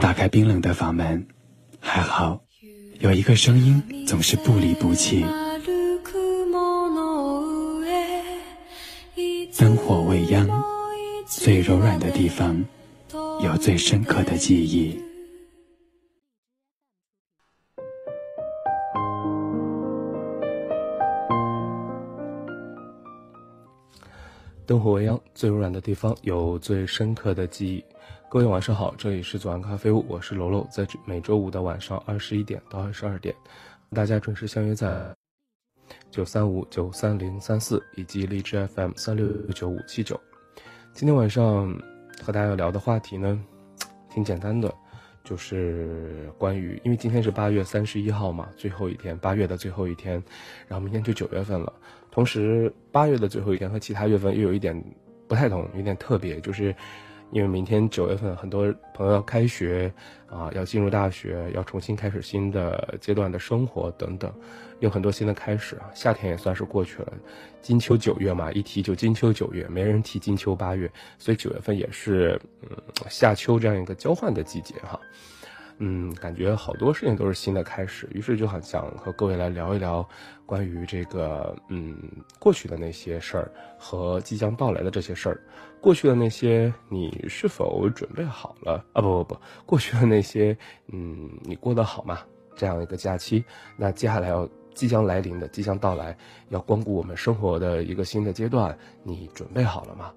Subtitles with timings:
[0.00, 1.26] 打开冰冷的房门，
[1.80, 2.40] 还好
[3.00, 5.24] 有一个声音总是不离不弃。
[9.58, 10.48] 灯火未央，
[11.26, 12.64] 最柔软的地方
[13.42, 14.98] 有最深刻的记忆。
[24.68, 27.82] 灯火未央，最柔软的地方有最深刻的记忆。
[28.28, 33.34] 各位晚上好，这里是左岸咖啡屋，我是楼楼，在每周五的晚上二十一点到二十二点，
[33.94, 35.10] 大家准时相约在
[36.10, 40.20] 九三五九三零三四以及荔枝 FM 三六九五七九。
[40.92, 41.74] 今天晚上
[42.22, 43.42] 和大家要聊的话题呢，
[44.10, 44.70] 挺简单的，
[45.24, 50.22] 就是关于，因为今天是八月三十一号嘛，最后一天，八月的最后一天，
[50.66, 51.72] 然后明天就九月份了。
[52.10, 54.82] 同时，八月的最后一天和其他月份又有一点
[55.26, 56.74] 不太同，有点特别，就是
[57.30, 59.92] 因为明天九月份很多朋友要开学
[60.28, 64.32] 啊，要进入大学，要重新开始新的阶段的生活等等，
[64.80, 65.90] 有很多新的开始啊。
[65.94, 67.12] 夏天也算是过去了，
[67.60, 72.76] 金秋九月嘛，一提就金秋九月，没人提金秋八月，所以九月份也是嗯
[73.08, 74.98] 夏秋这样一个交换的季节哈。
[75.78, 80.06] 嗯，感觉好多事情都是新的开始，于是就很想和各位来聊一聊，
[80.44, 81.96] 关于这个嗯
[82.38, 85.40] 过去的那些事儿和即将到来的这些事儿。
[85.80, 89.00] 过去的那些你是否准备好了啊？
[89.00, 90.56] 不不不，过去的那些
[90.88, 92.18] 嗯你过得好吗？
[92.56, 93.44] 这样一个假期，
[93.76, 96.16] 那接下来要即将来临的、即将到来
[96.48, 100.12] 要光顾我们生活的一个新的阶段，你准备好了吗？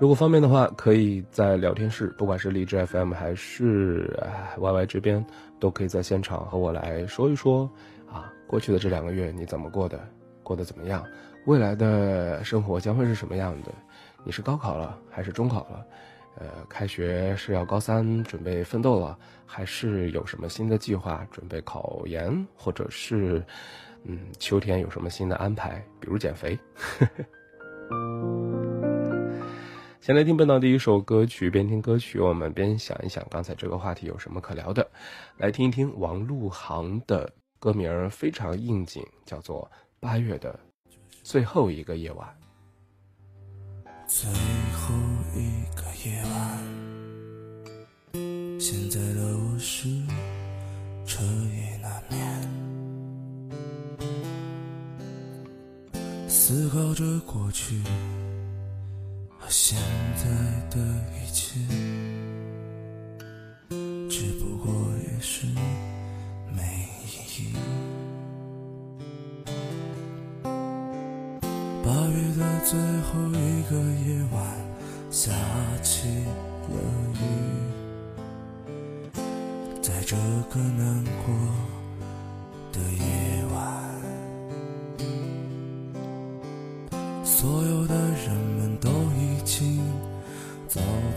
[0.00, 4.12] 如果方便的话，可以在聊天室，不管是荔枝 FM 还是
[4.58, 5.24] YY 这边，
[5.60, 7.70] 都可以在现场和我来说一说
[8.10, 9.98] 啊，过去的这两个月你怎么过的，
[10.42, 11.04] 过得怎么样？
[11.46, 13.72] 未来的生活将会是什么样的？
[14.24, 15.86] 你是高考了还是中考了？
[16.36, 23.42] 呃，开学是要高三准备奋斗了，还是有什么新的计划准备考研，或者是
[24.02, 26.58] 嗯，秋天有什么新的安排，比如减肥？
[30.04, 34.86] 先来听本档第一首歌曲，边听歌曲，我们边想一想刚才这个话题有什么可聊的。
[35.38, 39.62] 来听一听王璐航的歌名，非常应景，叫做
[40.00, 40.60] 《八月的
[41.22, 42.28] 最后一个夜晚》。
[44.06, 44.30] 最
[44.74, 44.94] 后
[45.34, 46.62] 一个夜晚，
[48.60, 49.88] 现在的我是
[51.06, 52.20] 彻夜难眠，
[56.28, 57.80] 思考着过去。
[59.56, 59.78] 现
[60.16, 60.24] 在
[60.68, 60.76] 的
[61.14, 61.54] 一切，
[64.10, 64.74] 只不过
[65.06, 65.46] 也是
[66.52, 66.60] 没
[67.06, 67.06] 意
[67.38, 67.54] 义。
[71.84, 74.36] 八月的最后一个夜晚，
[75.08, 75.30] 下
[75.84, 76.08] 起
[76.68, 76.74] 了
[77.14, 77.22] 雨，
[79.80, 80.16] 在这
[80.50, 81.32] 个难过
[82.72, 83.56] 的夜晚，
[87.24, 87.94] 所有的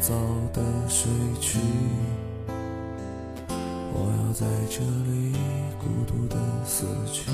[0.08, 0.14] 早
[0.54, 1.60] 的睡去，
[3.92, 5.36] 我要在这里
[5.78, 7.30] 孤独的死去。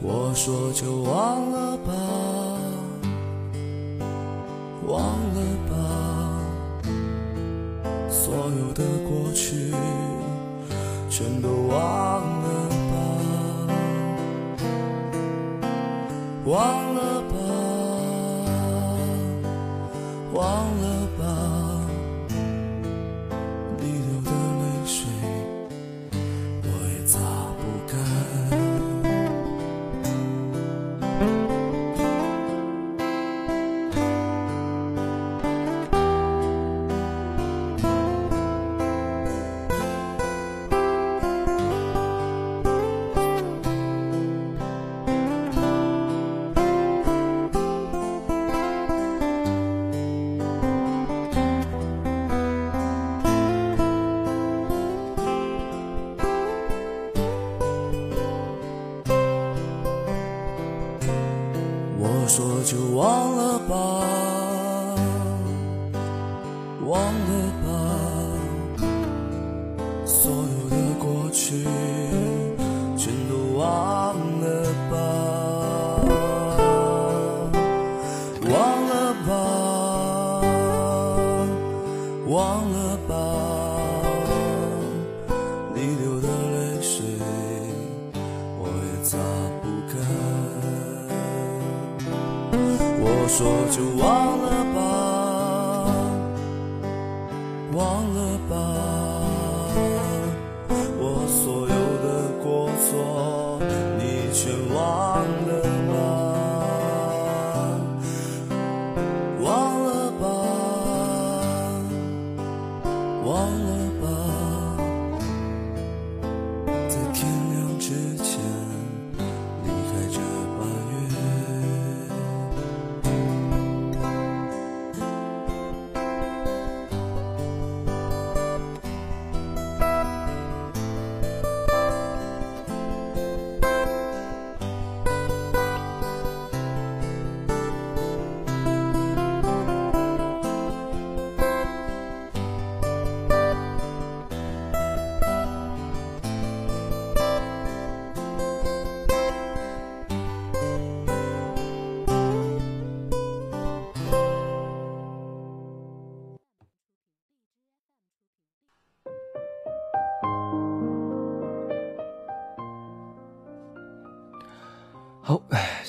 [0.00, 1.92] 我说就忘了吧，
[4.86, 4.98] 忘
[5.34, 5.74] 了吧，
[8.08, 9.74] 所有的过去
[11.10, 11.76] 全都忘
[12.40, 12.48] 了
[12.88, 12.96] 吧，
[16.46, 16.91] 忘。
[20.42, 20.71] 在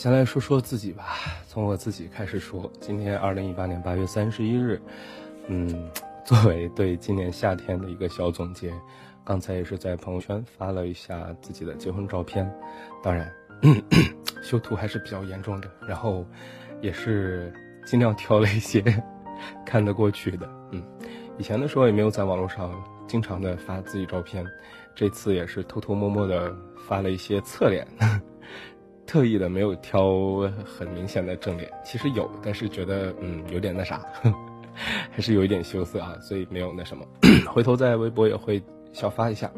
[0.04, 1.06] 先来说说自己吧，
[1.48, 2.70] 从我自己开始说。
[2.82, 4.82] 今天二零一八年八月三十一日，
[5.48, 5.90] 嗯，
[6.28, 8.74] 作为对今年夏天的一个小总结，
[9.24, 12.54] 刚才也是在朋友圈发了一下自己的结婚照片，
[13.02, 13.32] 当然
[14.44, 16.26] 修图还是比较严重的，然后
[16.82, 17.54] 也是
[17.86, 18.84] 尽量挑了一些
[19.66, 20.50] 看得过去的。
[20.74, 20.84] 嗯，
[21.38, 22.74] 以前的时候也没有在网络上
[23.08, 24.46] 经常的发自己照片，
[24.94, 26.54] 这次也是偷偷摸摸的
[26.90, 27.88] 发了一些侧脸。
[29.06, 34.02] 特意的没有挑很明显的正脸，其实有，但是觉得嗯有点那啥，
[35.12, 37.06] 还是有一点羞涩啊，所以没有那什么。
[37.52, 38.62] 回头在微博也会
[38.92, 39.52] 小发一下。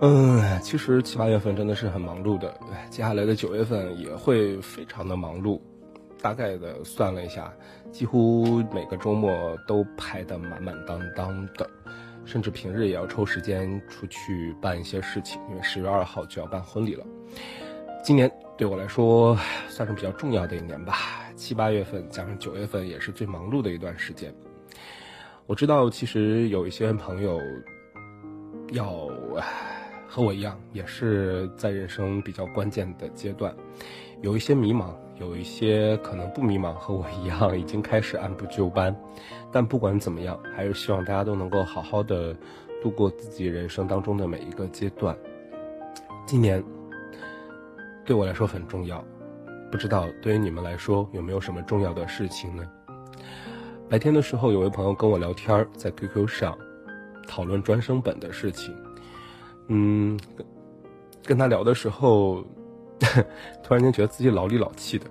[0.00, 2.52] 嗯，其实七八月份真的是很忙碌的，
[2.90, 5.60] 接下来的九月份也会非常的忙碌。
[6.20, 7.52] 大概的算了一下，
[7.92, 9.30] 几乎每个周末
[9.66, 11.68] 都排得满满当当的，
[12.24, 17.04] 甚至平日也要抽时间出去办一些事情，因为十月二号就要办婚礼了。
[18.04, 19.34] 今年对我来说
[19.66, 20.94] 算是比较重要的一年吧，
[21.36, 24.30] 七八月份加上九月份也是最忙碌的一段时间。
[25.46, 27.40] 我知道，其实有一些朋友
[28.72, 29.08] 要
[30.06, 33.56] 和我一样，也是在人生比较关键的阶段，
[34.20, 38.94] 有一些迷茫，有一些可能不迷茫，和我一样已经开始按部就班。
[39.50, 42.36] 但不管怎么样，还是希望大家都能够好好的
[42.82, 45.16] 度过自己人生当中的每一个阶段。
[46.26, 46.62] 今年。
[48.04, 49.02] 对我来说很重要，
[49.70, 52.62] 不知道对于你们来说有没有什么重要的事情呢？
[53.88, 56.56] 白天的时候，有位朋友跟我聊天，在 QQ 上
[57.26, 58.76] 讨论专升本的事情。
[59.68, 60.18] 嗯，
[61.24, 62.44] 跟他聊的时候，
[63.62, 65.06] 突然间觉得自己老里老气的，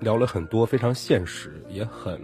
[0.00, 2.20] 聊了很多非常现实也很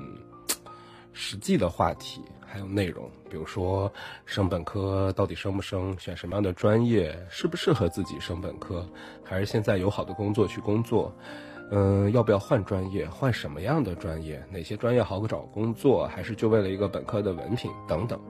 [1.12, 2.22] 实际的话题。
[2.52, 3.90] 还有内容，比如说
[4.26, 8.86] 升本科到底升不升，选什么样的专业，适不适合自己升本科，
[9.24, 11.10] 还是现在有好的工作去工作，
[11.70, 18.20] 嗯，要不要换专业，换什么样的专业，哪些专业好找工作，还是就为了一个本科的文凭等等。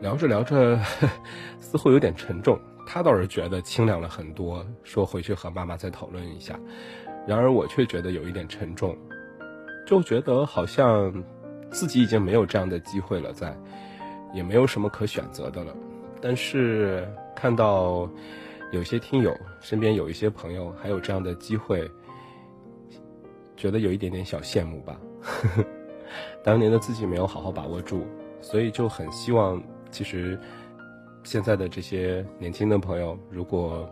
[0.00, 0.80] 聊着聊着，
[1.60, 6.58] 似乎有点沉重，他倒是觉得清凉了很多，说回去和妈妈再讨论一下。
[7.26, 8.96] 然而我却觉得有一点沉重，
[9.86, 11.12] 就觉得好像。
[11.72, 13.56] 自己已经没有这样的机会了，在，
[14.32, 15.74] 也没有什么可选择的了。
[16.20, 18.08] 但是看到
[18.70, 21.90] 有些听友身边有一些朋友还有这样的机会，
[23.56, 25.00] 觉得有一点点小羡慕吧。
[26.44, 28.06] 当年的自己没有好好把握住，
[28.40, 29.60] 所以就很希望，
[29.90, 30.38] 其实
[31.24, 33.88] 现在的这些年轻的朋友，如果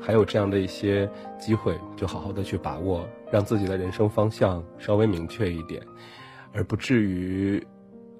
[0.00, 5.80] 还有这样的一些机会，就好好的去把握，让自己的人生方向稍微明确一点。
[6.52, 7.64] 而不至于，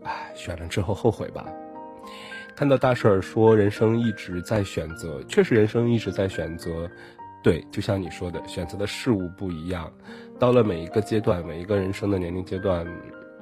[0.02, 1.46] 唉，选了之后后悔吧。
[2.54, 6.88] 看到大婶儿说人生一直在选择，确实人生一直在选择。
[7.42, 9.92] 对，就像你说的，选择的事物不一样。
[10.38, 12.86] 到了每一个阶段，每一个人生的年龄阶段，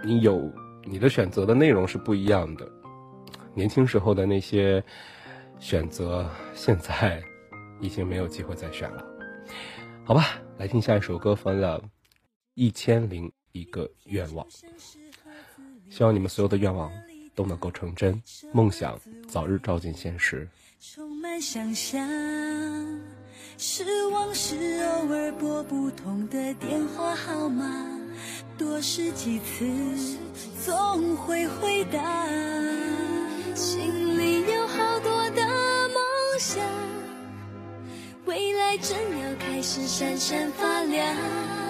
[0.02, 0.50] 你有
[0.84, 2.66] 你的选择的内容是不一样的。
[3.52, 4.82] 年轻时候的那些
[5.58, 7.22] 选择，现在
[7.80, 9.04] 已经没有机会再选了。
[10.04, 11.82] 好吧，来听下一首歌，分了
[12.54, 13.30] 一千零。
[13.52, 14.46] 一个愿望，
[15.90, 16.90] 希望你们所有的愿望
[17.34, 20.48] 都能够成真，梦想早日照进现实。
[20.80, 22.08] 充满想象，
[23.58, 27.86] 是往事偶尔拨不通的电话号码，
[28.56, 30.18] 多试几次
[30.64, 32.26] 总会回答。
[33.54, 35.98] 心里有好多的梦
[36.38, 36.64] 想，
[38.24, 41.69] 未来正要开始闪闪发亮。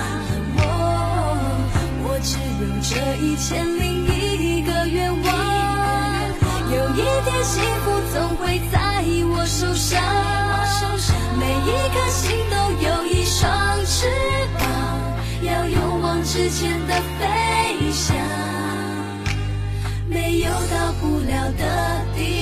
[2.61, 5.25] 有这一千零一个愿望，
[6.71, 9.03] 有一天幸福总会在
[9.33, 9.99] 我手上。
[11.39, 13.49] 每一颗心都有一双
[13.83, 14.05] 翅
[14.59, 14.67] 膀，
[15.41, 18.15] 要勇往直前的飞翔，
[20.07, 22.40] 没有到不了的地方。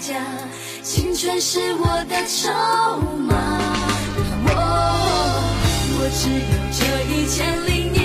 [0.00, 0.24] 家。
[0.82, 2.50] 青春是我的筹
[3.28, 3.34] 码，
[4.44, 4.48] 我
[5.96, 6.40] 我只有
[6.72, 6.80] 这
[7.12, 7.96] 一千零一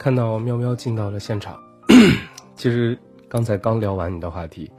[0.00, 1.60] 看到喵喵进到了现场，
[2.56, 4.72] 其实刚才刚聊完你的话题，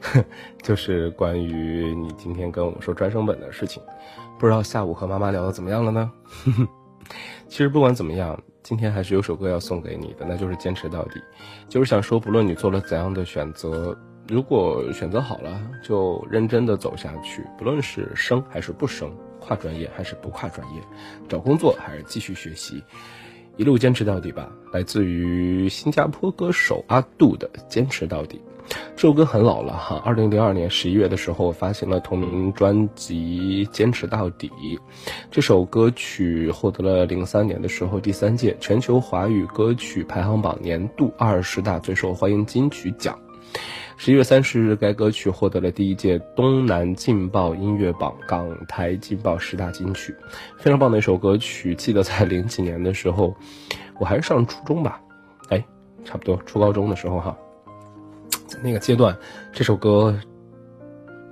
[0.60, 3.82] 就是关于你今天跟我们说专升本的事情，
[4.38, 6.12] 不知道下午和妈妈聊的怎么样了呢？
[7.48, 11.22] 其实不管怎么样，今天还是有首歌要送给你的，那就是坚持到底。
[11.70, 13.96] 就是想说，不论你做了怎样的选择，
[14.28, 20.82] 如果选择好了，就认真的走下去，不论是升还是不升，跨专业还是不跨专业，
[21.26, 22.84] 找工作还是继续学习。
[23.56, 28.38] 一路坚持到底吧，来自于新加坡歌手阿杜的《坚持到底》。
[28.94, 34.48] 这首歌很老了哈，二零零二年十一月的时候发行了同名专辑《坚持到底》。
[35.30, 43.18] 这首歌曲获得了零三年的时候第三届全球华语歌曲排行榜年度二十大最受欢迎金曲奖。
[43.98, 50.14] 十一月三十日，该歌曲获得了第一届东南劲爆音乐榜港台劲爆十大金曲，
[50.58, 51.74] 非常棒的一首歌曲。
[51.74, 53.34] 记得在零几年的时候，
[53.98, 55.00] 我还是上初中吧，
[55.48, 55.64] 哎，
[56.04, 57.36] 差不多初高中的时候哈，
[58.46, 59.16] 在那个阶段，
[59.50, 60.14] 这首歌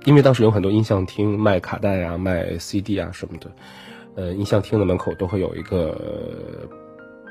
[0.05, 3.51] 因为当时有很多音像厅卖卡带啊、卖 CD 啊什么的，
[4.15, 5.95] 呃，音像厅的门口都会有一个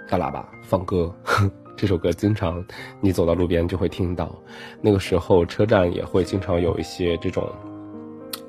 [0.08, 1.12] 大喇叭放歌。
[1.76, 2.64] 这首歌经常
[3.00, 4.34] 你走到路边就会听到，
[4.80, 7.48] 那个时候车站也会经常有一些这种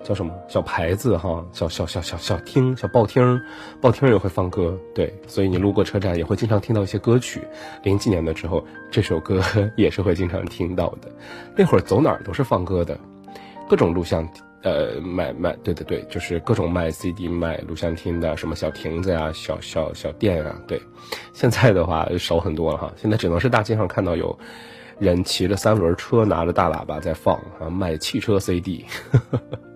[0.04, 3.42] 叫什么小牌子哈，小小小小小厅、小报厅，
[3.82, 7.42] 报厅也会放歌，对，所以你路过车站也会经常听到一些歌曲。
[7.82, 9.42] 零几年的时候，这首歌
[9.76, 11.12] 也是会经常听到的。
[11.56, 12.96] 那会儿走哪儿都是放歌的，
[13.68, 14.28] 各种录像。
[14.66, 20.82] 呃，卖卖，对对对，就是各种卖 CD、卖录像厅的，什么小亭子呀、小小小店啊，对。
[21.34, 24.36] 现在的话少很多了哈，现在只能是大街上看到有
[24.98, 28.84] 人骑着三轮车，拿着大喇叭在放啊，卖汽车 CD。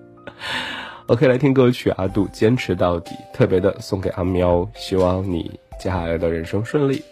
[1.05, 7.03] OK，来听歌曲《阿杜坚持到底》，特别的送给阿喵，希望你接下来的人生顺利。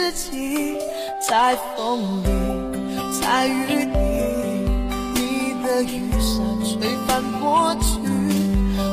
[0.00, 0.78] 自己
[1.20, 2.28] 在风里
[3.20, 3.98] 在雨里
[5.14, 8.00] 你的雨伞吹翻过去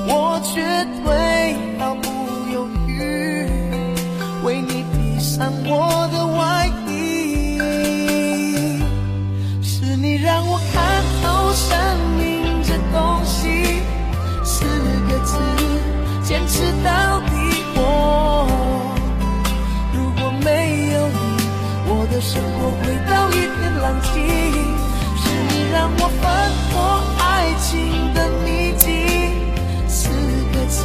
[0.10, 0.62] 我绝
[1.06, 2.10] 对毫不
[2.54, 3.48] 犹豫
[4.44, 6.17] 为你披上我的
[23.88, 24.10] 浪迹，
[25.16, 26.76] 是你让我翻破
[27.24, 27.24] 爱
[27.62, 28.86] 情的秘境。
[29.88, 30.10] 四
[30.52, 30.84] 个字，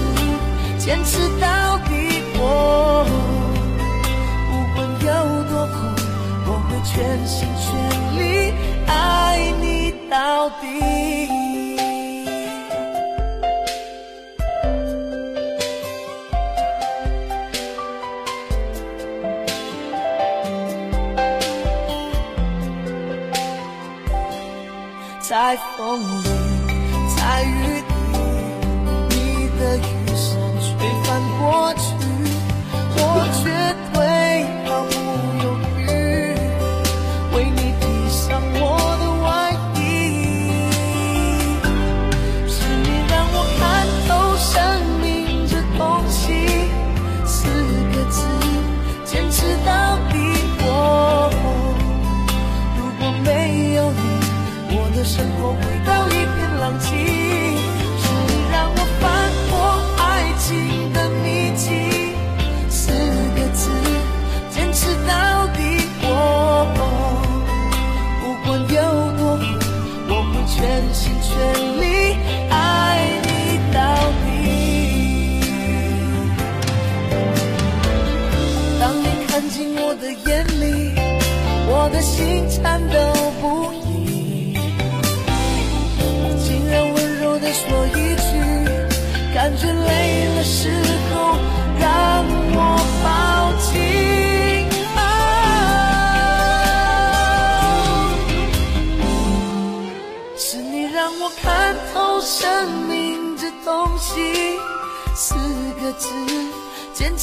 [0.78, 2.22] 坚持到底。
[2.38, 3.04] 我
[4.48, 5.08] 不管有
[5.50, 5.74] 多苦，
[6.46, 7.66] 我会全心全
[8.16, 8.54] 力
[8.86, 11.41] 爱你到底。
[25.32, 26.41] 在风里。
[70.72, 71.36] 全心全
[71.82, 72.16] 力
[72.48, 72.56] 爱
[73.24, 73.28] 你
[73.74, 73.78] 到
[74.24, 74.30] 底。
[78.80, 80.64] 当你看进我的眼里，
[81.68, 82.96] 我的心颤抖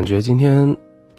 [0.00, 0.74] 感觉今天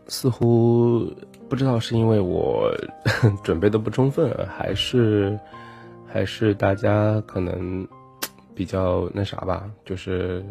[0.07, 1.07] 似乎
[1.47, 2.67] 不知道是因为我
[3.43, 5.39] 准备的不充分，还是
[6.07, 7.87] 还是大家可能
[8.55, 10.43] 比较那啥吧，就是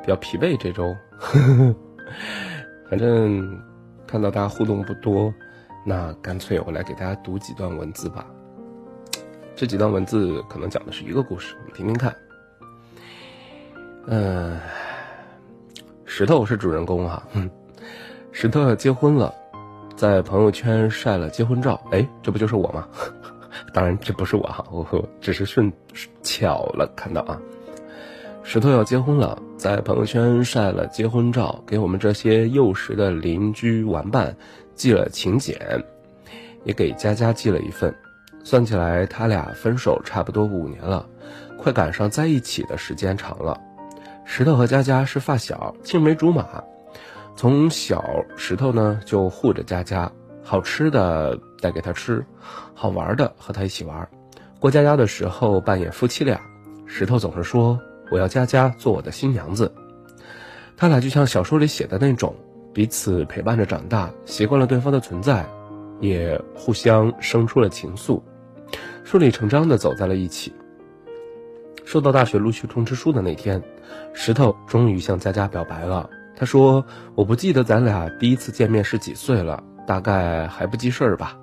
[0.00, 0.94] 比较疲惫这周。
[2.88, 3.60] 反正
[4.06, 5.34] 看到大家互动不多，
[5.84, 8.24] 那干脆我来给大家读几段文字吧。
[9.56, 12.14] 这几段文字可能讲的是一个故事，你听听看。
[14.06, 14.56] 嗯，
[16.18, 17.22] 石头是主人公哈。
[18.32, 19.32] 石头要结婚了，
[19.94, 21.80] 在朋友圈晒了结婚照。
[21.92, 22.88] 哎，这不就是我吗？
[23.72, 24.84] 当然这不是我哈，我
[25.20, 25.72] 只是顺
[26.24, 27.40] 巧了看到啊。
[28.42, 34.36] 石头要结婚了，在朋友圈晒了结婚照，给我们这些幼时的邻居玩伴
[34.74, 35.56] 寄了请柬，
[36.64, 37.94] 也给佳佳寄了一份。
[38.42, 41.06] 算起来，他俩分手差不多五年了，
[41.56, 43.56] 快赶上在一起的时间长了。
[44.30, 46.62] 石头和佳佳是发小，青梅竹马。
[47.34, 48.04] 从小，
[48.36, 50.12] 石头呢就护着佳佳，
[50.44, 52.24] 好吃的带给她吃，
[52.74, 54.06] 好玩的和她一起玩。
[54.60, 56.38] 过家家的时候扮演夫妻俩，
[56.86, 57.80] 石头总是说。
[58.10, 59.70] 我要佳佳做我的新娘子，
[60.78, 62.34] 他俩就像小说里写的那种，
[62.72, 65.46] 彼此陪伴着长大，习惯了对方的存在，
[66.00, 68.22] 也互相生出了情愫，
[69.04, 70.54] 顺理成章的走在了一起。
[71.84, 73.62] 收到大学录取通知书的那天，
[74.20, 76.10] 石头终于向佳佳表白了。
[76.36, 81.38] 他说：“我不记得咱俩第一次见面是几岁了，大概还不记事儿吧。”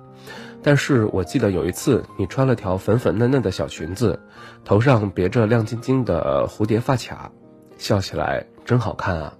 [0.62, 4.20] 但是我记得有一次，你穿了条粉粉嫩嫩的小裙子，
[4.62, 7.32] 头上别着亮晶晶的蝴蝶发卡，
[7.78, 9.32] 笑起来真好看啊！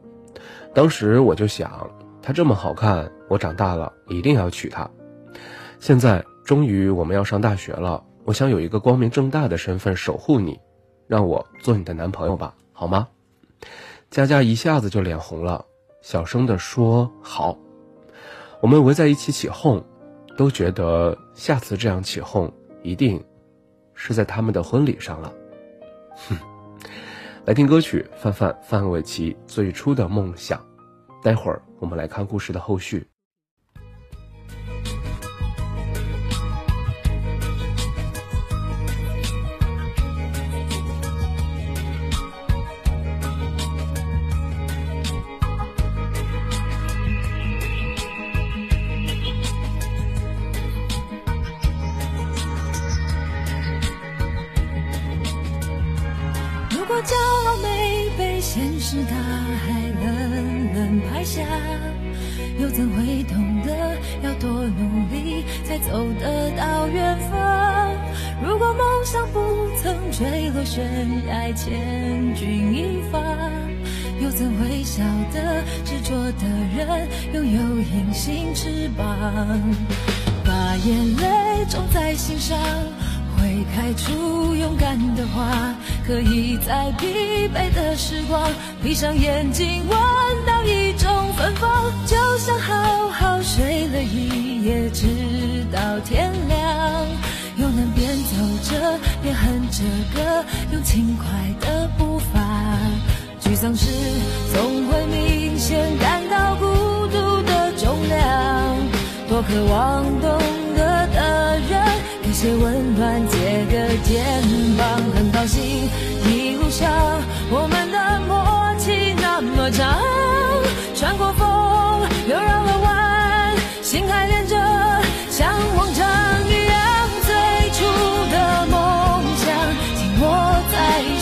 [0.75, 1.91] 当时我就想，
[2.23, 4.89] 她这么好看，我长大了一定要娶她。
[5.79, 10.59] 现在终于我们要上大学了，我想有一个光明正大的身份守护你，
[11.07, 13.09] 让我做你的男朋友吧，好吗？
[14.11, 15.65] 佳佳一下子就脸红了，
[16.01, 17.57] 小声地说：“好。”
[18.63, 19.85] 我们围在一起起哄。
[20.37, 23.25] 都觉得下次这样起哄，一定
[23.95, 25.33] 是在他们的婚礼上了。
[26.29, 26.37] 哼，
[27.47, 30.63] 来听歌曲，范范范玮琪最初的梦想。
[31.23, 33.09] 待会儿我们来看故事的后续。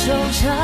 [0.05, 0.64] 纠缠。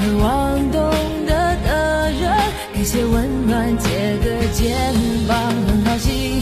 [0.00, 0.80] 渴望懂
[1.26, 2.32] 得的人
[2.72, 4.94] 给些温暖，借个肩
[5.28, 5.36] 膀，
[5.68, 6.40] 很高兴。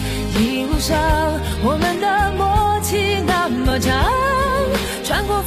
[0.78, 0.96] 上，
[1.64, 3.92] 我们的默契那么长，
[5.02, 5.42] 穿过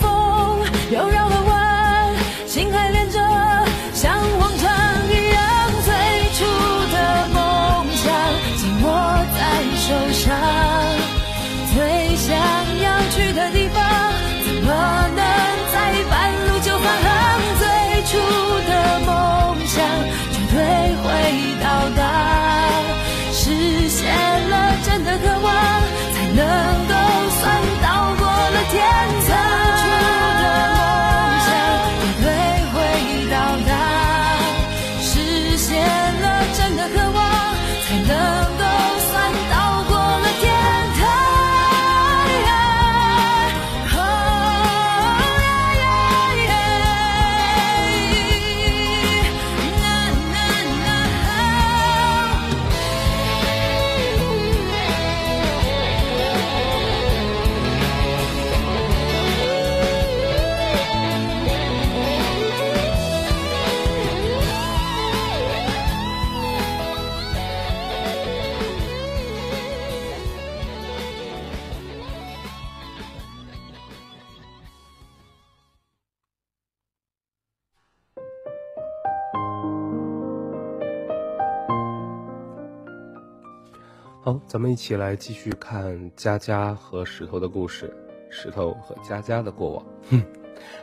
[84.52, 87.90] 咱们一起来继续看佳佳和石头的故事，
[88.30, 89.86] 石头和佳佳的过往。
[90.10, 90.22] 哼，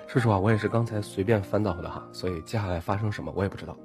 [0.06, 3.76] 说实话，我也是刚才随便翻到的哈，所以接下来发生什么我也不知道。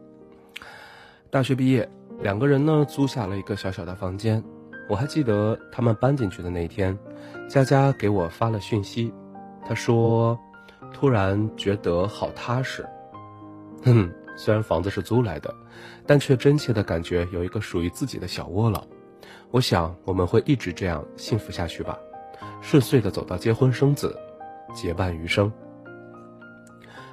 [1.30, 1.86] 大学毕业，
[2.22, 4.42] 两个人呢租下了一个小小的房间。
[4.88, 6.98] 我还记得他们搬进去的那天，
[7.50, 9.14] 佳佳给我发了讯息，
[9.68, 10.40] 她说
[10.96, 12.88] ：“突然觉得好踏实。”
[13.84, 15.54] 哼，虽然房子是租来的，
[16.08, 18.82] 但却真切的感觉有一个属于自己的小窝了。
[19.54, 21.96] 我想我们会一直这样幸福下去吧，
[22.60, 24.18] 顺遂的走到结婚生子，
[24.74, 25.52] 结伴余生。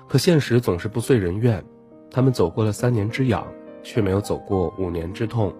[0.08, 1.62] 可现实总是不遂人愿，
[2.10, 3.46] 他们走过了三年之痒，
[3.82, 5.54] 却没有走过五年之痛。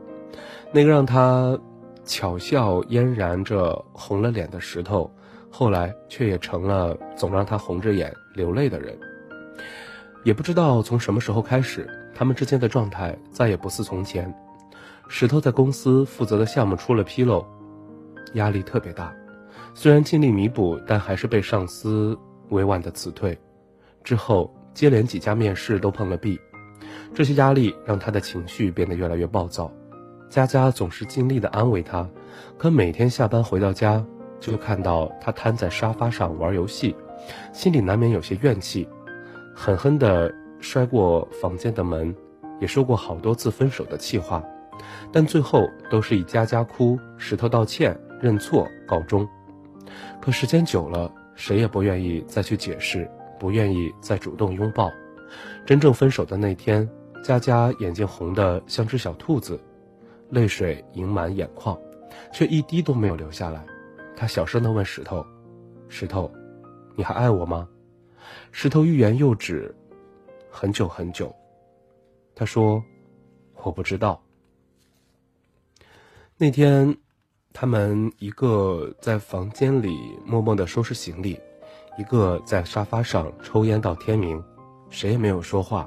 [0.72, 1.60] 那个让他
[2.06, 5.12] 巧笑嫣然着红了脸的石头，
[5.50, 8.98] 后来却也成了总让他红着眼流泪的人。
[10.24, 14.34] 也不知道从什么时候开始，他们之间的状态再也不似从前。
[15.12, 17.44] 石头在公司负责的项目出了纰漏，
[18.34, 19.12] 压力特别大。
[19.74, 22.16] 虽然尽力弥补，但还是被上司
[22.50, 23.36] 委婉的辞退。
[24.04, 26.38] 之后接连几家面试都碰了壁，
[27.12, 29.70] 这些压力让他的情绪变得越来越暴躁。
[30.28, 32.08] 佳佳总是尽力的安慰他，
[32.56, 34.02] 可每天下班回到家，
[34.38, 36.94] 就看到他瘫在沙发上玩游戏，
[37.52, 38.88] 心里难免有些怨气，
[39.56, 42.14] 狠狠的摔过房间的门，
[42.60, 44.40] 也说过好多次分手的气话。
[45.12, 49.28] 但最后都是以佳佳哭、石头道歉、认错告终。
[50.20, 54.90] 可时间久了，谁也不愿意再去解释，不愿意再主动拥抱。
[55.64, 56.88] 真正分手的那天，
[57.24, 59.58] 佳佳眼睛红得像只小兔子，
[60.28, 61.78] 泪水盈满眼眶，
[62.32, 63.64] 却一滴都没有流下来。
[64.16, 65.24] 她小声地问石头
[65.88, 66.30] ：“石头，
[66.94, 67.68] 你还爱我吗？”
[68.52, 69.74] 石头欲言又止，
[70.50, 71.34] 很久很久。
[72.34, 72.82] 他说
[73.62, 74.22] ：“我不知道。”
[76.42, 76.96] 那天，
[77.52, 81.38] 他们一个在房间里默默的收拾行李，
[81.98, 84.42] 一个在沙发上抽烟到天明，
[84.88, 85.86] 谁也没有说话，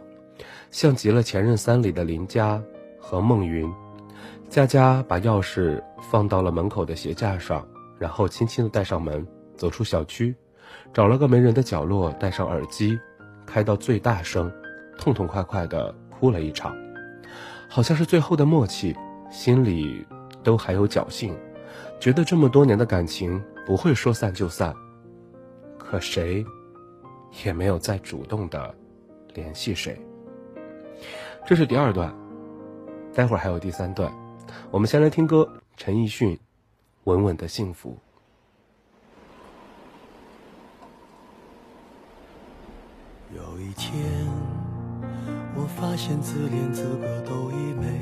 [0.70, 2.62] 像极了《前任三》里的林佳
[3.00, 3.68] 和孟云。
[4.48, 9.26] 佳佳把钥匙放到了门口的鞋架上，然后轻轻的带上门，
[9.58, 10.36] 走出小区，
[10.94, 12.96] 找了个没人的角落，戴上耳机，
[13.44, 14.52] 开到最大声，
[15.00, 16.78] 痛痛快快的哭了一场，
[17.68, 18.96] 好像是最后的默契，
[19.32, 20.06] 心里。
[20.44, 21.36] 都还有侥幸，
[22.00, 24.76] 觉得这么多年的感情不会说散就散。
[25.78, 26.46] 可谁，
[27.46, 28.76] 也没有再主动的
[29.34, 30.00] 联系谁。
[31.46, 32.14] 这是第二段。
[33.14, 34.12] 待会儿还有第三段。
[34.72, 36.36] 我们先来听歌，陈奕迅
[37.04, 37.92] 《稳稳的幸福》。
[43.36, 43.94] 有一天，
[45.56, 48.02] 我发现自怜资格都已没，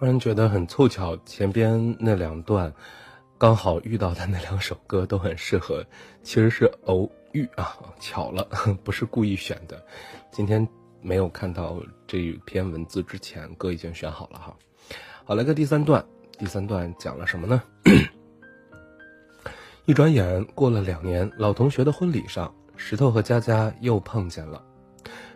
[0.00, 2.72] 突然觉得很凑巧，前边那两段
[3.36, 5.84] 刚好遇到的那两首歌都很适合，
[6.22, 8.48] 其实是偶遇啊，巧了，
[8.82, 9.84] 不是故意选的。
[10.30, 10.66] 今天
[11.02, 14.56] 没有看到这篇文字之前，歌已经选好了哈。
[15.22, 16.02] 好，来个第三段，
[16.38, 17.62] 第三段讲了什么呢？
[19.84, 24.64] 一转眼过了两年，老同学的婚礼上，石头和佳佳又碰见了，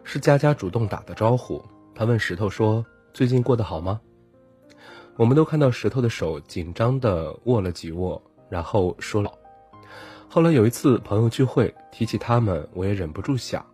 [0.05, 1.63] 是佳佳主动打的招呼。
[1.95, 4.01] 他问石头说：“最近过得好吗？”
[5.17, 9.31] 我们都看到石头的手紧张地握了几握，然后说了。
[10.29, 13.65] 后来有一次朋友聚会，提起他们，我也忍不住想，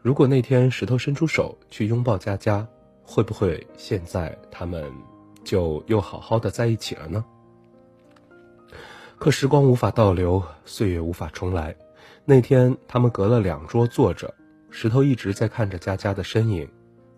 [0.00, 2.66] 如果那天石头伸出手去拥抱佳佳，
[3.02, 4.90] 会不会现在他们
[5.44, 7.22] 就又好好的在一起了呢？
[9.18, 11.76] 可时光无法倒流，岁月无法重来。
[12.24, 14.32] 那天他们隔了两桌坐着，
[14.70, 16.66] 石头一直在看着佳佳的身影，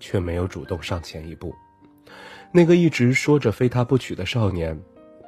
[0.00, 1.54] 却没有主动上前一步。
[2.50, 4.78] 那个一直说着非他不娶的少年，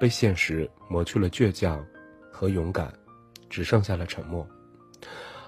[0.01, 1.85] 被现实磨去了倔强
[2.33, 2.93] 和勇敢，
[3.49, 4.47] 只剩下了沉默。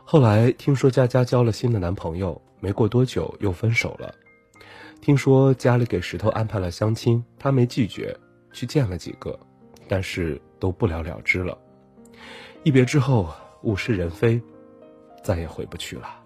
[0.05, 4.15] 后来听说佳佳交了新的男朋友，没过多久又分手了。
[5.01, 8.15] 听说家里给石头安排了相亲，他没拒绝，
[8.53, 9.39] 去见了几个，
[9.89, 11.57] 但是都不了了之了。
[12.65, 14.41] 一别之后，物是人非，
[15.25, 16.23] 再也回不去了。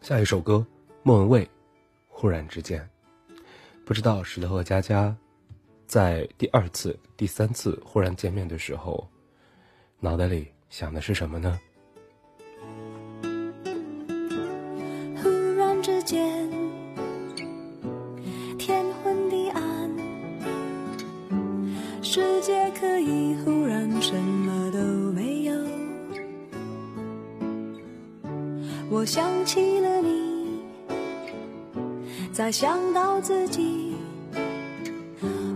[0.00, 0.66] 下一首歌，
[1.02, 1.44] 莫文蔚，
[2.08, 2.80] 《忽然之间》。
[3.84, 5.14] 不知道石头和佳佳，
[5.86, 9.06] 在第二次、第三次忽然见面的时候，
[10.00, 11.60] 脑袋里想的是什么呢？
[15.22, 15.28] 忽
[15.58, 16.48] 然之间，
[18.56, 19.90] 天昏地暗，
[22.02, 24.78] 世界可以忽然什么都
[25.12, 25.54] 没有。
[28.88, 29.91] 我想起了
[32.42, 32.44] 你。
[32.44, 33.94] 再想到自己，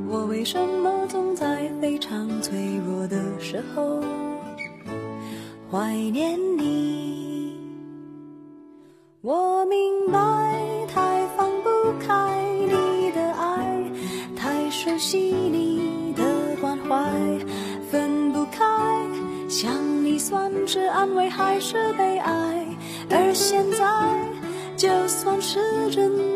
[0.09, 4.01] 我为什么总在非常脆弱的时候
[5.69, 7.59] 怀念你？
[9.21, 11.69] 我明白，太放不
[12.07, 13.91] 开你的爱，
[14.37, 16.23] 太熟悉你的
[16.61, 17.05] 关怀，
[17.91, 18.65] 分不开。
[19.49, 19.73] 想
[20.05, 22.65] 你算是安慰还是悲哀？
[23.11, 23.85] 而现在，
[24.77, 26.36] 就算是真。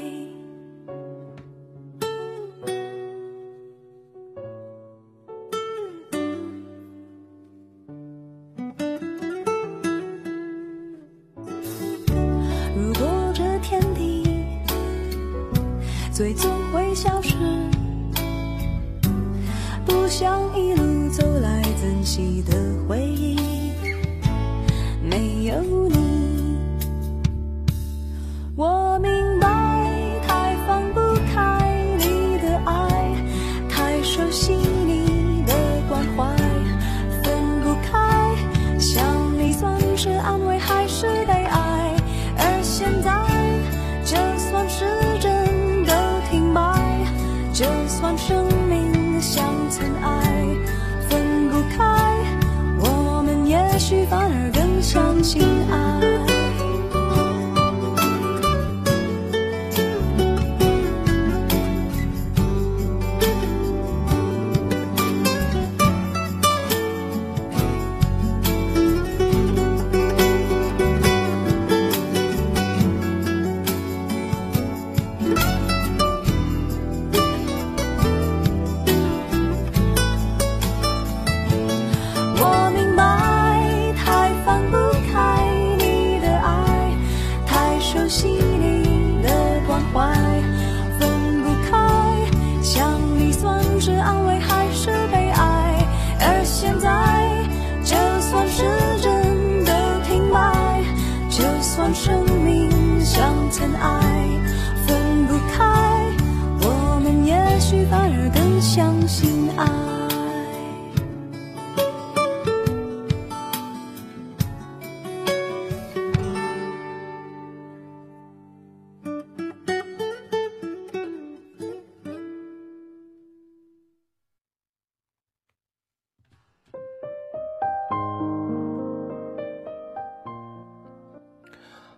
[20.11, 22.53] 像一路走来珍惜的
[22.85, 23.37] 回忆，
[25.01, 25.80] 没有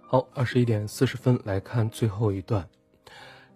[0.06, 2.68] 好，二十一点四十分来看最后一段。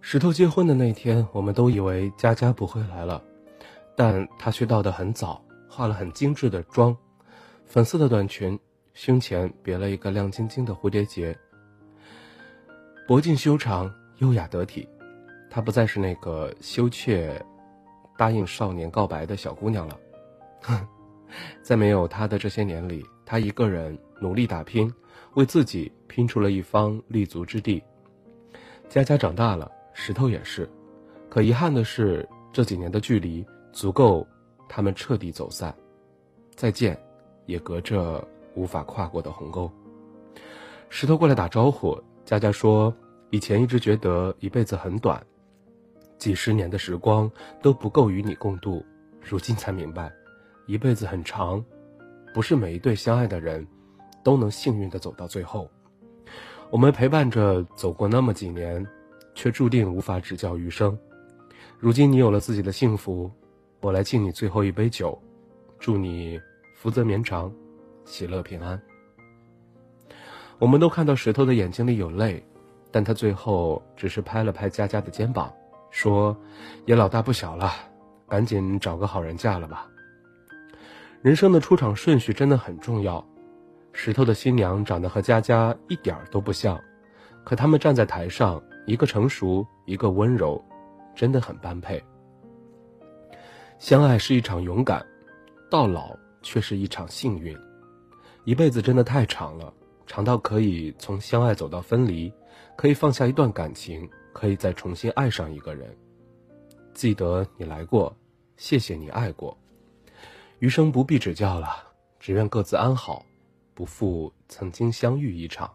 [0.01, 3.21] 石头结婚的那天，我们都以为佳佳不会来了，
[3.95, 6.95] 但她却到得很早，化了很精致的妆，
[7.65, 8.57] 粉色的短裙，
[8.93, 11.37] 胸前别了一个亮晶晶的蝴蝶结，
[13.07, 14.87] 脖颈修长，优雅得体。
[15.49, 17.39] 她不再是那个羞怯、
[18.17, 19.99] 答应少年告白的小姑娘了。
[20.61, 20.87] 哼，
[21.61, 24.91] 在没有她的这些年里，她一个人努力打拼。
[25.37, 27.83] 为自己拼出了一方立足之地。
[28.89, 30.67] 佳佳长大了，石头也是，
[31.29, 34.27] 可遗憾的是，这几年的距离足够
[34.67, 35.75] 他们彻底走散，
[36.55, 36.99] 再见，
[37.45, 39.71] 也隔着无法跨过的鸿沟。
[40.89, 42.91] 石头过来打招呼，佳佳说
[43.29, 45.23] ：“以前一直觉得一辈子很短，
[46.17, 47.31] 几十年的时光
[47.61, 48.83] 都不够与你共度，
[49.21, 50.11] 如今才明白，
[50.65, 51.63] 一辈子很长，
[52.33, 53.67] 不是每一对相爱的人。”
[54.27, 55.71] 都能幸运的走到最后，
[56.69, 58.85] 我们陪伴着走过那么几年，
[59.33, 60.99] 却注定无法执教余生。
[61.79, 63.31] 如今你有了自己的幸福，
[63.79, 65.17] 我来敬你最后一杯酒，
[65.79, 66.37] 祝你
[66.75, 67.49] 福泽绵长，
[68.03, 68.77] 喜乐平安。
[70.59, 72.45] 我们都看到石头的眼睛里有泪，
[72.91, 75.53] 但他最后只是拍了拍佳佳的肩膀，
[75.89, 76.35] 说
[76.85, 77.71] ：“也老大不小了，
[78.27, 79.87] 赶紧找个好人嫁了吧。”
[81.23, 83.25] 人生的出场顺序真的很重要。
[83.99, 86.79] 石头的新娘长得和佳佳一点儿都不像，
[87.43, 90.63] 可他们站在台上，一个成熟，一个温柔，
[91.15, 92.01] 真的很般配。
[93.79, 95.03] 相爱是一场勇敢，
[95.67, 97.57] 到老却是一场幸运。
[98.45, 99.73] 一辈子真的太长了，
[100.05, 102.31] 长到可以从相爱走到分离，
[102.75, 105.89] 可以放下一段感情，可以再重新爱上一个人。
[106.93, 108.15] 记得你来过，
[108.57, 109.57] 谢谢你爱过，
[110.59, 111.69] 余生不必指教了，
[112.19, 113.25] 只愿各自安好。
[113.77, 115.71] 不负曾经相遇一场。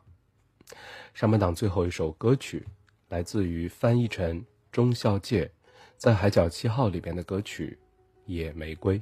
[1.15, 2.67] 上半档最后一首歌曲，
[3.11, 5.49] 来自于翻译成钟孝介
[5.97, 7.79] 在《海角七号》里边的歌曲
[8.27, 8.99] 《野玫瑰》。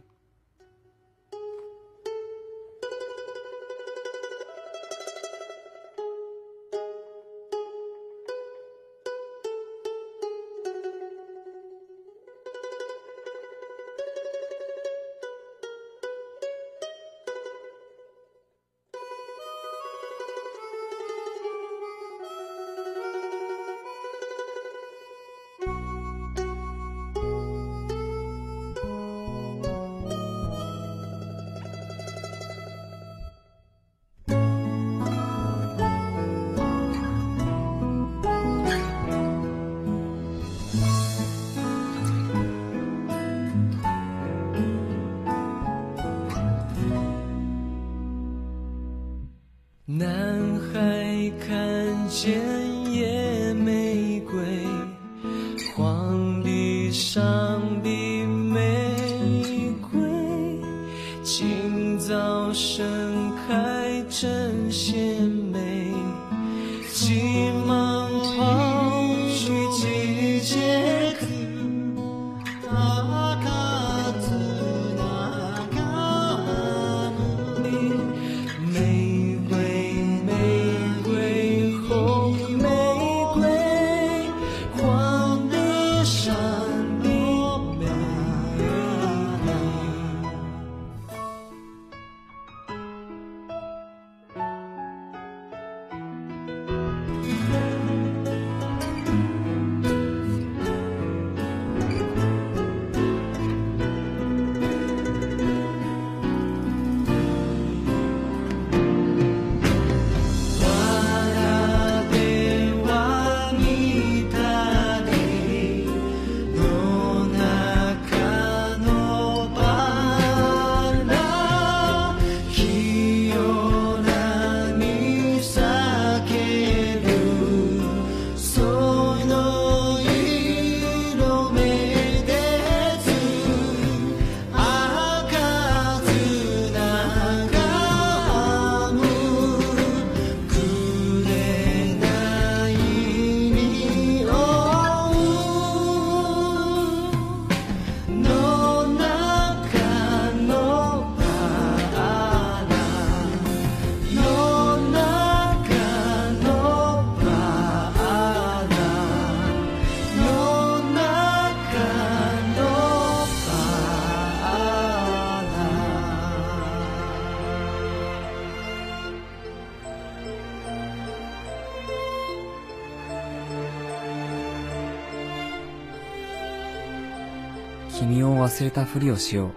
[178.64, 179.52] れたふりをしよう。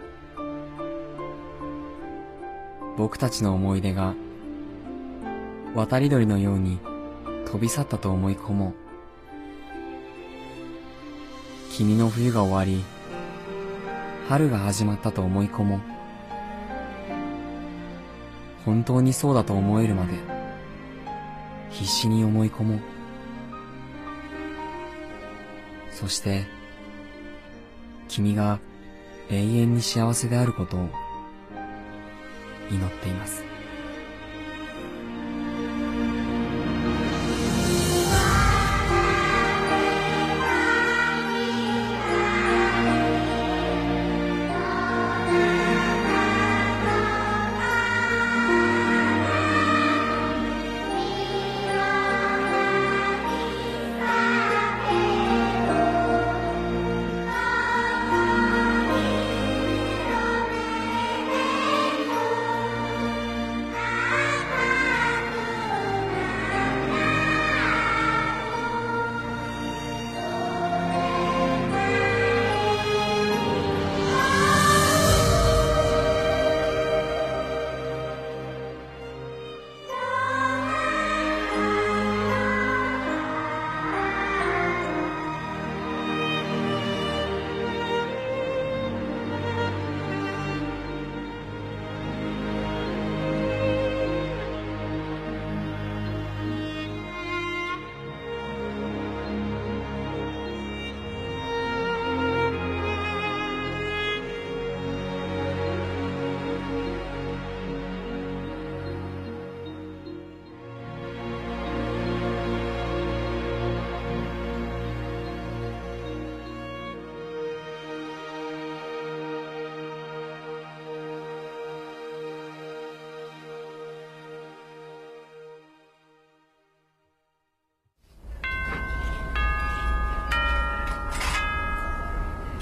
[2.97, 4.13] 僕たちの思い出が
[5.75, 6.79] 渡り鳥のように
[7.45, 8.73] 飛び去ったと思い込もう。
[11.71, 12.83] 君の冬が終わり
[14.29, 15.81] 春が始まったと思い込もう。
[18.65, 20.13] 本当にそうだと思えるまで
[21.69, 22.79] 必死に思い込もう。
[25.91, 26.45] そして
[28.07, 28.59] 君が
[29.29, 30.89] 永遠に幸せであることを
[32.69, 33.52] 祈っています。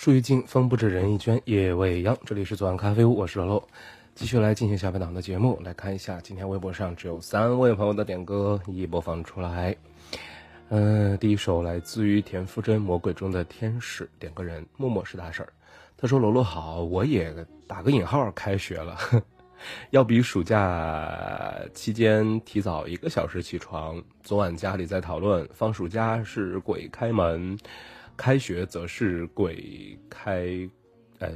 [0.00, 2.16] 树欲静，风不止，人已倦，夜未央。
[2.24, 3.62] 这里是左岸咖啡屋，我是老陆，
[4.14, 5.60] 继续来进行下半档的节目。
[5.62, 9.76] 来看一下，今天微博上只有三位朋友的点歌一一播放出来。
[10.70, 15.52] 嗯，第一首来自于田馥甄《魔鬼中的天使》，点歌人，默默是大婶儿。
[15.98, 17.30] 他说：“罗罗好，我也
[17.66, 18.96] 打个引号，开学了，
[19.92, 24.02] 要比暑假期间提早一个小时起床。
[24.22, 27.58] 昨晚家里在讨论，放暑假是鬼开门，
[28.20, 30.68] 开学则是鬼开，
[31.20, 31.32] 哎，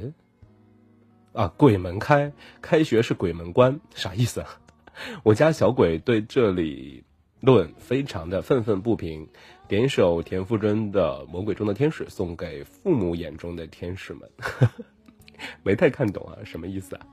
[1.33, 2.31] 啊，鬼门开，
[2.61, 4.61] 开学是鬼门关，啥意思啊？
[5.25, 7.03] 我家小鬼对这里。”
[7.41, 9.29] 论非常的愤愤不平，
[9.67, 14.27] 点一首田馥甄的《魔鬼中的天使》送给父母眼中的天使们，
[15.61, 17.05] 没太看懂啊，什么意思啊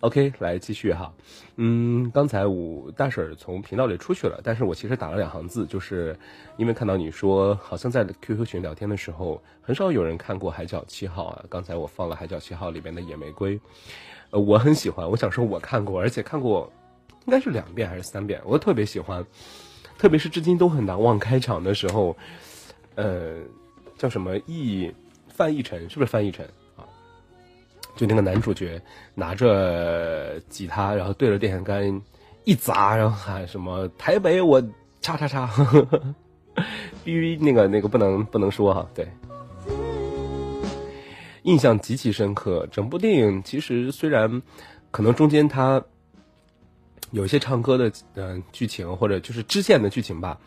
[0.00, 1.12] ？OK，来继续哈，
[1.56, 6.16] 嗯，刚才我大婶从频道里出去了，但是我其实打了两行字，就是
[6.56, 13.60] 因为看到你说好像在 QQ 群聊天的时候，很少有人看过《海角七号》啊，刚才我放了《海角七号》里面的野玫瑰，
[14.30, 16.72] 呃，我很喜欢，我想说我看过，而且看过。
[17.26, 19.24] 应该是两遍还是三遍，我特别喜欢，
[19.98, 22.16] 特别是至今都很难忘开场的时候，
[22.94, 23.34] 呃，
[23.98, 24.90] 叫什么易
[25.28, 26.48] 范逸臣是不是范逸臣？
[28.00, 28.80] 就那个男主角
[29.14, 32.00] 拿着吉他，然后对着电线杆
[32.44, 34.58] 一砸，然后喊什么台北我
[35.02, 35.46] 叉叉叉，
[37.04, 39.06] 必须那个那个不能不能说哈，对，
[41.42, 42.66] 印象极其深刻。
[42.72, 44.40] 整部电影其实虽然
[44.90, 45.84] 可能中间他。
[47.12, 50.38] 有些唱歌的嗯剧情或者就是支线的剧情吧，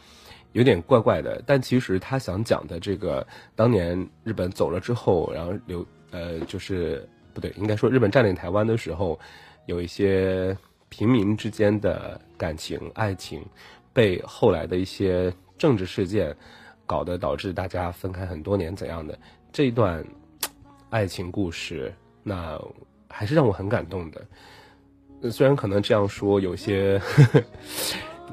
[0.53, 1.43] 有点怪怪的。
[1.45, 9.19] 但其实他想讲的这个，当年日本走了之后，然后留呃就是不对，应该说日本占领台湾的时候，
[9.65, 10.55] 有一些
[10.89, 13.43] 平民之间的感情、爱情，
[13.91, 16.35] 被后来的一些政治事件
[16.85, 19.17] 搞得导致大家分开很多年怎样的
[19.51, 20.05] 这一段
[20.89, 22.61] 爱情故事，那
[23.09, 25.31] 还是让我很感动的。
[25.31, 27.01] 虽然可能这样说，有些，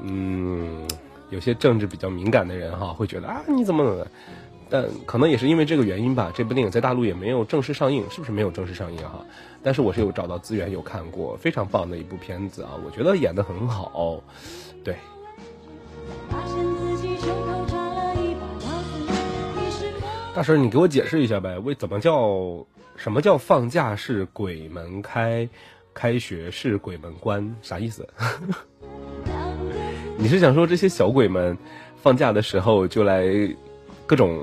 [0.01, 0.87] 嗯，
[1.29, 4.07] 有些政治比较敏感的人哈，会觉得啊，你怎么怎么？
[4.71, 6.31] 但可能也是因为这个原因吧。
[6.33, 9.23] 这部电影在大陆也没有正式上映，是不是没有正式上映哈？
[9.61, 14.23] 但是我是有找到资源有看过，非常棒的一部片子啊，我觉得演的很好，
[14.83, 14.95] 对。
[20.33, 22.65] 大婶，你给我解释一下呗，为怎么叫
[22.95, 25.47] 什么叫放假是鬼门开？
[25.93, 28.07] 开学是鬼门关，啥意思？
[30.17, 31.57] 你是想说这些小鬼们
[31.97, 33.25] 放假的时候就来
[34.05, 34.39] 各种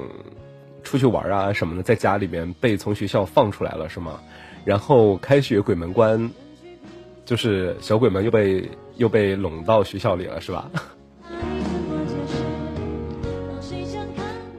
[0.82, 4.20] 出去玩啊什么的，在家里面被从学校放出来了是吗？
[4.64, 6.30] 然后开学鬼门关，
[7.24, 10.70] 就是小鬼们又被又被拢到学校里了是吧？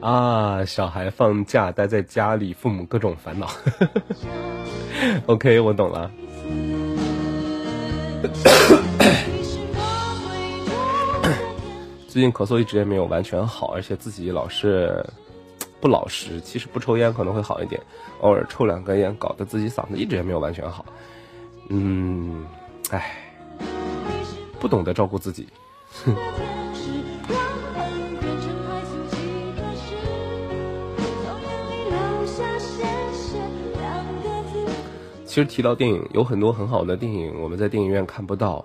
[0.00, 3.48] 啊，小孩放假待在家里，父母各种烦恼。
[5.26, 6.10] OK，我懂了。
[12.20, 15.02] 最近咳嗽一直也没有完全好，而且自己老是
[15.80, 16.38] 不老实。
[16.42, 17.80] 其实不抽烟可能会好一点，
[18.20, 20.84] 偶尔抽两根烟，搞得自己嗓子一直也没有完全好。
[21.70, 22.44] 嗯，
[22.90, 23.10] 唉。
[24.58, 25.48] 不懂得照顾自己。
[26.04, 26.14] 哼
[35.24, 38.62] 其实提到电影，有很多很好的电影，我们在电影院看不到，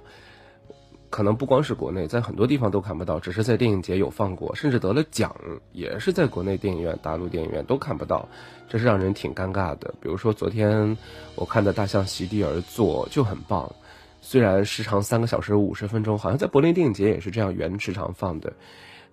[1.15, 5.33] 可能不光是国内，在很多地方都看不到，只是在电影节有放过，甚至得了奖，
[5.71, 8.27] 也是在国内电影院、大陆电影院都看不到，
[8.67, 9.95] 这是让人挺尴尬的。
[10.01, 10.97] 比如说昨天
[11.35, 13.73] 我看的《大象席地而坐》就很棒，
[14.19, 18.51] 虽然时长三个小时五十分钟，好像在柏林电影节也是这样原时长放的。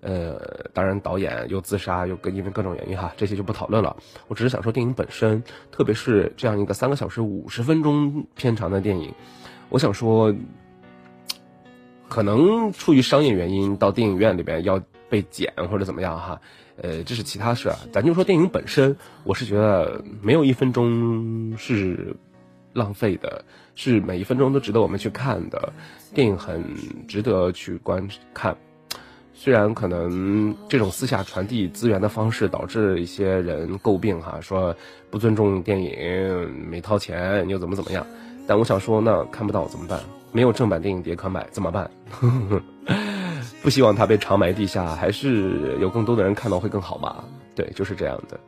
[0.01, 3.97] 呃，当然，导演又自杀，又跟因为各种原因哈，这些就不讨论了。
[4.27, 5.41] 我只是想说，电影本身，
[5.71, 9.15] 特别是这样一个三个小时五十分钟片长的电影，
[9.69, 10.35] 我想说，
[12.13, 16.39] 可能出于商业原因，到电影院里边要被剪或者怎么样哈，
[16.77, 17.77] 呃，这是其他事儿。
[17.91, 18.95] 咱就说电影本身，
[19.25, 22.15] 我是觉得没有一分钟是
[22.75, 23.43] 浪费的，
[23.75, 25.73] 是每一分钟都值得我们去看的。
[26.13, 26.63] 电影很
[27.09, 28.55] 值得去观看。
[29.33, 34.77] 虽然可能这种私下传递资源的方式导致一些人诟病哈，说
[35.11, 38.07] 不尊重电影，没掏钱又怎么怎么样，
[38.47, 39.99] 但我想说，那看不到怎么办？
[40.33, 41.91] 没有正版电影碟可买怎么办？
[43.63, 47.25] 不希望它被长埋地下，还是有更多的人看到会更好吧？
[47.55, 48.41] 对，就是这样的。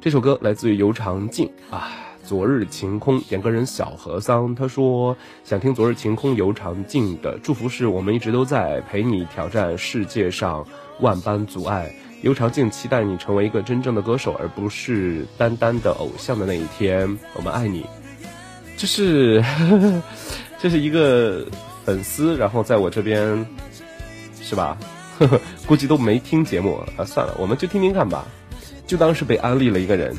[0.00, 1.90] 这首歌来自于尤长靖啊。
[2.24, 10.64] 昨日晴空，点歌人小和桑，他说想听昨日晴空尤长靖的祝福是我们一直都在陪你挑战世界上
[11.00, 11.92] 万般阻碍。
[12.22, 17.18] 尤长靖期待你成为一个真正的歌手，而不是单单的偶像的那一天。
[17.34, 17.84] 我们爱你，
[18.76, 19.42] 就是
[20.62, 21.44] 这是一个
[21.84, 23.44] 粉丝，然后在我这边
[24.40, 24.78] 是吧？
[25.66, 28.24] 估计都没听节目啊，算了，我们就听听看吧，
[28.86, 30.14] 就当是被安利了一个人。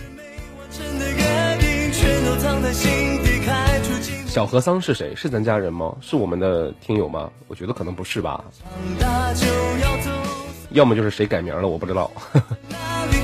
[4.27, 5.15] 小和桑是谁？
[5.15, 5.95] 是咱家人吗？
[6.01, 7.31] 是我们的听友吗？
[7.47, 8.43] 我觉得可能不是吧。
[10.71, 12.11] 要么就是谁改名了，我不知道。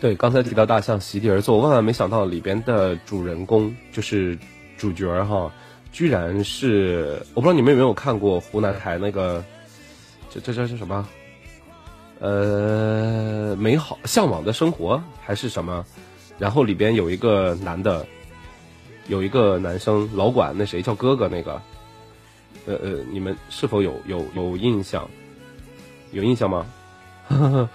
[0.00, 4.38] 对，刚才提到大象席地而坐，我万万没想到里边的主人公就是
[4.76, 5.52] 主角哈，
[5.92, 9.44] 居然是我不知道你们有没有看过湖南台那个，
[10.30, 11.06] 这这这是什么？
[12.20, 15.84] 呃，美好向往的生活还是什么？
[16.38, 18.06] 然后里边有一个男的，
[19.08, 21.60] 有一个男生老管那谁叫哥哥那个，
[22.66, 25.08] 呃呃，你们是否有有有印象？
[26.12, 26.64] 有印象吗？
[27.26, 27.68] 呵 呵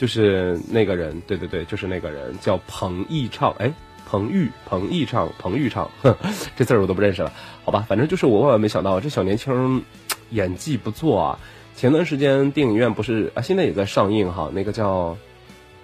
[0.00, 3.70] 就是那个人，对对对，就是那个人叫彭昱畅，哎，
[4.08, 5.90] 彭昱彭昱畅彭昱畅，
[6.56, 7.30] 这字儿我都不认识了，
[7.66, 9.84] 好吧，反正就是我万万没想到这小年轻
[10.30, 11.38] 演技不错啊。
[11.76, 15.14] 前段时间电影院不是啊，现在也在上映哈，那个叫。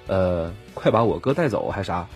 [0.09, 2.07] 呃，快把我哥带走还是啥，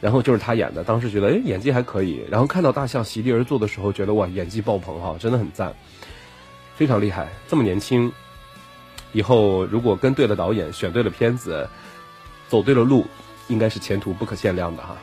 [0.00, 5.72] 然后就是他演的，当时觉得哎演技还可以，然后看到大象席地而坐的时候，觉得哇演技爆棚哈，真的很赞，
[6.74, 8.12] 非常厉害，这么年轻，
[9.16, 11.66] 以后如果跟对了导演，选对了片子，
[12.48, 13.06] 走对了路，
[13.48, 14.94] 应该是前途不可限量的哈。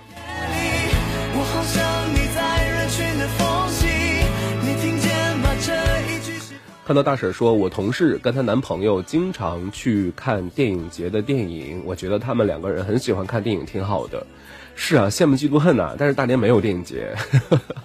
[6.86, 14.24] 看到大婶说，我同事跟她男朋友经常去看电影节的电影，我觉得他们两个人很喜欢看电影，挺好的。
[14.76, 15.96] 是啊，羡慕嫉妒恨呐。
[15.98, 17.16] 但是大连没有电影节。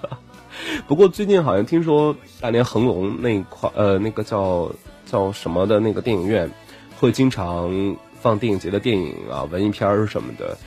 [0.87, 4.70] 不过最近好像听说大连恒隆那块，呃，那个叫
[5.11, 6.48] 叫什么的那个电影院，
[6.96, 10.59] 会经常放电影节的电影啊，文艺片儿什么的。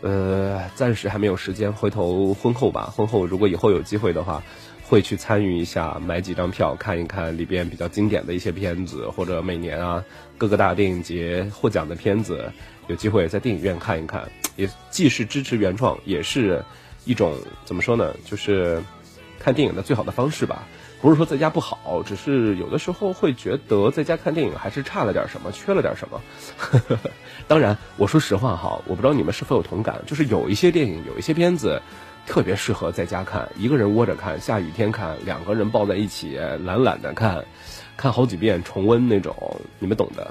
[0.00, 4.42] 呃，暂时还没有时间，回头婚后吧，婚后如果以后有机会的话。
[4.84, 10.04] 会去参与一下，买几张票看一看里边比较经典的一些片子，或者每年啊
[10.36, 12.52] 各个大电影节获奖的片子，
[12.88, 16.62] 有机会在电影院看一看，也既是支持原创，也是
[17.06, 17.34] 一种
[17.64, 18.82] 怎么说呢，就是
[19.38, 20.68] 看电影的最好的方式吧。
[21.02, 26.20] 不是说在家不好，只是有的时候会觉得在家看电影还是差了点什么，缺了点什么。
[27.46, 31.82] 当然，我说实话哈，我不知道你们是否有同感，就是有一些电影，有一些片子。
[32.24, 37.44] 特别适合在家看，一个人窝着看，下雨天看，两个人抱在一起懒懒的看，
[37.96, 39.34] 看好几遍重温那种，
[39.80, 40.30] 你们懂的。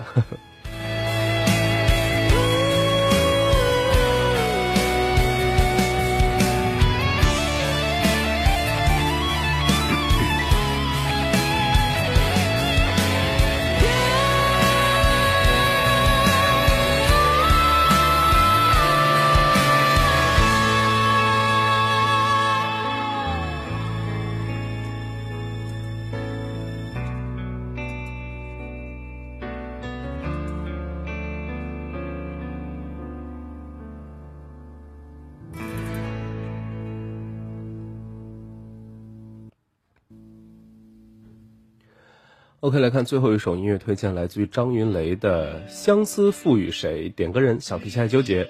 [42.62, 47.10] OK，来看最后一首音乐推荐，来自于张云雷的《相思赋予谁》。
[47.16, 48.48] 点歌人小皮菜纠结，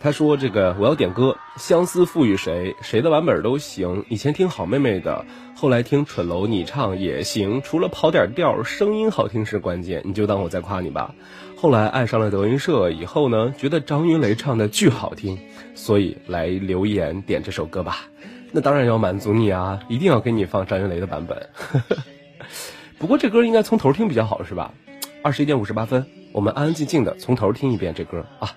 [0.00, 4.06] 他说：“这个我要点歌，《相思赋予谁》，谁的版本都行。
[4.08, 7.60] 以前听好妹妹的，后来听蠢楼你唱也行。
[7.60, 10.00] 除了跑点调，声音好听是关键。
[10.06, 11.14] 你就当我在夸你吧。
[11.58, 15.38] 后来爱上了德云社，以后呢，觉得张云雷唱的巨好听，
[15.74, 17.98] 所以来留言点这首歌吧。
[18.50, 21.96] 那当然要满足你啊，一定要给你放张云雷的版本。”呵呵
[23.00, 24.74] 不过这歌应该从头听比较好，是吧？
[25.22, 28.54] 二十一点五十八分，我们安安静静的从头听一遍这歌啊。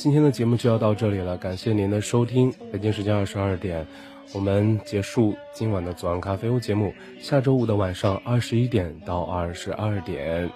[0.00, 2.50] 今天的节目就要到这里了，感谢您的收听。
[2.72, 3.86] 北京时间二十二点，
[4.32, 6.94] 我们结束今晚的左岸咖啡屋节目。
[7.20, 10.48] 下周五的晚上二十一点到二十二点，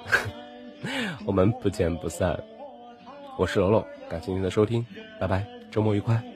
[1.26, 2.42] 我们不见不散。
[3.36, 4.82] 我是楼楼，感谢您的收听，
[5.20, 6.33] 拜拜，周末愉快。